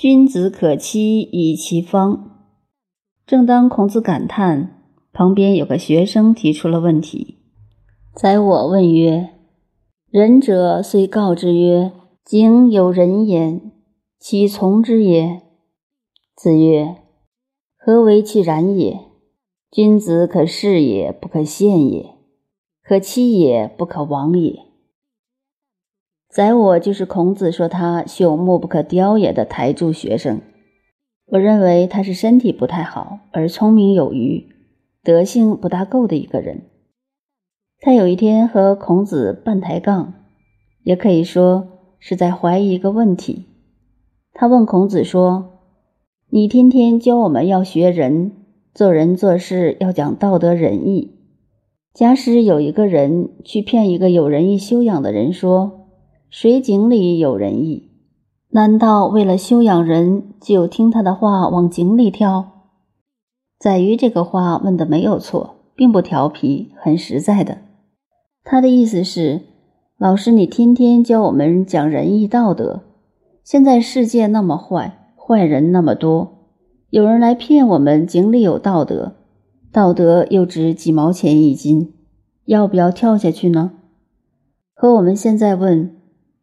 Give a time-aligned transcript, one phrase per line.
[0.00, 2.46] 君子可期以其方。
[3.26, 4.82] 正当孔子感叹，
[5.12, 7.36] 旁边有个学生提出了问题。
[8.14, 9.28] 宰我问曰
[10.08, 11.92] ：“仁者虽告之曰
[12.24, 13.72] ：‘井有人焉’，
[14.18, 15.42] 其从之也？”
[16.34, 16.96] 子曰
[17.76, 19.00] ：“何为其然也？
[19.70, 22.14] 君子可视也，不可陷也；
[22.82, 24.60] 可欺也，不可亡也。”
[26.32, 30.40] 宰我就是孔子说他朽木不可雕也的台柱学生。
[31.26, 34.46] 我认为他是身体不太好，而聪明有余，
[35.02, 36.62] 德性不大够的一个人。
[37.80, 40.14] 他有一天和孔子半抬杠，
[40.84, 41.66] 也可以说
[41.98, 43.46] 是在怀疑一个问题。
[44.32, 45.58] 他问孔子说
[46.30, 48.30] ：“你天天教我们要学人，
[48.72, 51.16] 做人做事要讲道德仁义。
[51.92, 55.79] 假使有一个人去骗一个有仁义修养的人说，
[56.30, 57.90] 水井里有仁义。”
[58.52, 62.68] 难道为了修养人，就听他的话往井里跳？
[63.58, 67.58] 宰于这个话问的没有错，并不调皮，很实在的。
[68.42, 69.42] 他的意思是：
[69.98, 72.82] 老师，你天天教我们讲仁义道德，
[73.44, 76.48] 现在世界那么坏，坏人那么多，
[76.88, 79.12] 有人来骗我们井里有道德，
[79.70, 81.92] 道德又值几毛钱一斤，
[82.46, 83.72] 要不要跳下去呢？
[84.74, 85.99] 和我们现在问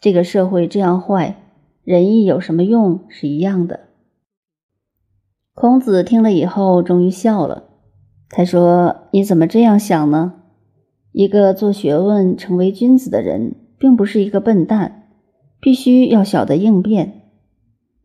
[0.00, 1.36] 这个社会这样坏。
[1.84, 3.00] 仁义有什么用？
[3.08, 3.80] 是一样的。
[5.54, 7.64] 孔子听了以后，终于笑了。
[8.28, 10.34] 他说：“你怎么这样想呢？
[11.12, 15.08] 一个做学问、成为君子的人，并不是一个笨蛋，
[15.60, 17.22] 必须要晓得应变。”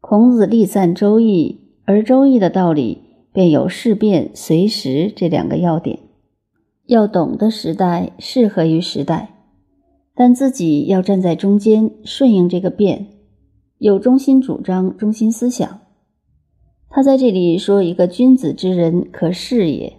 [0.00, 5.98] 孔子力赞《周易》，而《周易》的道理便有事变、随时这两个要点，
[6.86, 9.35] 要懂得时代，适合于时代，
[10.16, 13.06] 但自己要站在中间，顺应这个变。
[13.76, 15.80] 有中心主张、中心思想。
[16.88, 19.98] 他在这里说：“一个君子之人，可视也，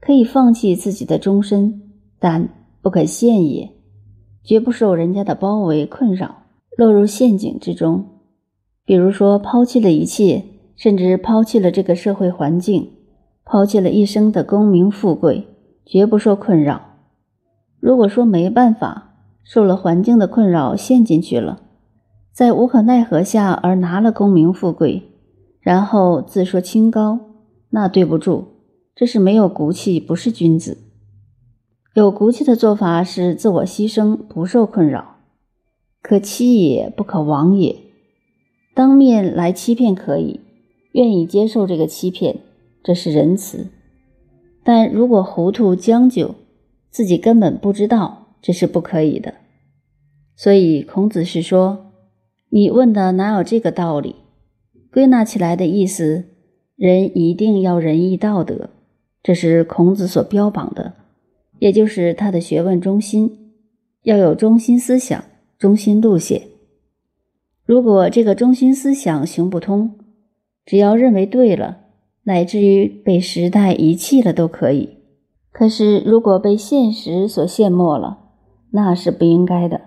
[0.00, 1.82] 可以放弃自己的终身，
[2.18, 2.48] 但
[2.82, 3.70] 不可陷也，
[4.42, 6.42] 绝不受人家的包围困扰，
[6.76, 8.04] 落入陷阱之中。
[8.84, 10.42] 比如说，抛弃了一切，
[10.74, 12.90] 甚至抛弃了这个社会环境，
[13.44, 15.46] 抛弃了一生的功名富贵，
[15.84, 16.80] 绝不受困扰。
[17.78, 19.05] 如果说没办法，
[19.48, 21.62] 受了环境的困扰，陷进去了。”
[22.34, 25.04] 在无可奈何下而拿了功名富贵，
[25.60, 27.18] 然后自说清高，
[27.70, 28.44] 那对不住，
[28.94, 30.78] 这是没有骨气，不是君子。
[31.94, 35.16] 有骨气的做法是自我牺牲，不受困扰。
[36.02, 37.74] 可欺也不可亡也，
[38.74, 40.40] 当面来欺骗可以，
[40.92, 42.40] 愿意接受这个欺骗，
[42.84, 43.68] 这是仁慈。
[44.62, 46.34] 但如果糊涂将就，
[46.90, 49.34] 自己根本不知道，这是不可以的。
[50.36, 51.82] 所以孔子是说。
[52.48, 54.14] 你问的哪有这个道理？
[54.92, 56.26] 归纳起来的意思，
[56.76, 58.70] 人一定要仁义道德，
[59.20, 60.94] 这是孔子所标榜的，
[61.58, 63.50] 也就是他的学问中心，
[64.04, 65.24] 要有中心思想、
[65.58, 66.42] 中心路线。
[67.64, 69.98] 如果这个中心思想行不通，
[70.64, 71.80] 只要认为对了，
[72.22, 74.90] 乃至于被时代遗弃了都可以。
[75.50, 78.25] 可是如果被现实所陷没了，
[78.76, 79.80] 那是不应该的。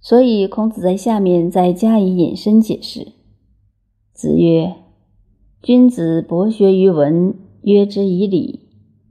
[0.00, 3.12] 所以，孔子在下面再加以引申解释。
[4.14, 4.76] 子曰
[5.60, 8.60] ：“君子博学于文，约之以礼，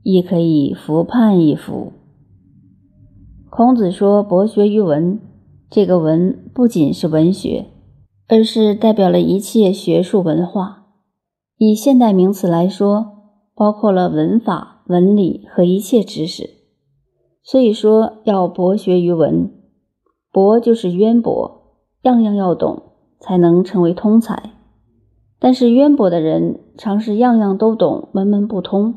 [0.02, 1.94] 亦可以服判一服。”
[3.52, 5.20] 孔子说：“博学于文，
[5.70, 7.68] 这个文不仅是文学，
[8.28, 10.88] 而是代表了一切学术文化。
[11.58, 13.14] 以现代名词来说，
[13.54, 16.57] 包括了文法、文理和一切知识。
[17.50, 19.50] 所以说，要博学于文。”
[20.34, 22.84] 博就是渊博，样样要懂，
[23.22, 24.52] 才能成为通才。
[25.40, 28.96] 但是渊博的人常是样样都懂，门门不通。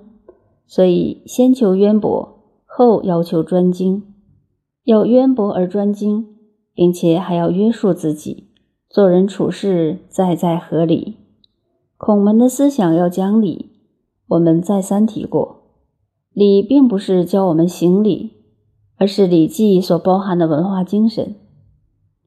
[0.67, 4.03] 所以先求渊博，后要求专精。
[4.83, 6.27] 要渊博而专精，
[6.75, 8.49] 并且还要约束自己，
[8.89, 11.19] 做人处事在在合理。
[11.97, 13.71] 孔门的思想要讲理，
[14.27, 15.63] 我们再三提过，
[16.33, 18.40] 礼并不是教我们行礼。
[19.01, 21.35] 而是《礼记》所包含的文化精神。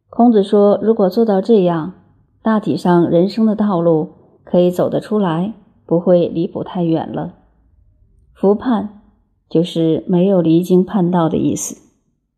[0.10, 1.94] 孔子说：“如果做到这样，
[2.42, 4.10] 大体上人生的道路
[4.44, 5.54] 可以走得出来，
[5.86, 7.36] 不会离谱太远了。
[8.34, 9.02] ”“服判”
[9.48, 11.83] 就是没有离经叛道的意思。